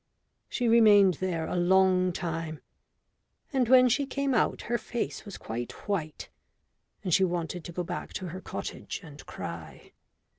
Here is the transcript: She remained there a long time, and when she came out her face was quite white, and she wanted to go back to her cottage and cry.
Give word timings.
She 0.49 0.67
remained 0.67 1.13
there 1.19 1.45
a 1.45 1.55
long 1.57 2.11
time, 2.11 2.59
and 3.53 3.69
when 3.69 3.87
she 3.87 4.07
came 4.07 4.33
out 4.33 4.61
her 4.63 4.79
face 4.79 5.25
was 5.25 5.37
quite 5.37 5.73
white, 5.87 6.27
and 7.03 7.13
she 7.13 7.23
wanted 7.23 7.63
to 7.65 7.71
go 7.71 7.83
back 7.83 8.11
to 8.13 8.29
her 8.29 8.41
cottage 8.41 9.01
and 9.03 9.23
cry. 9.27 9.91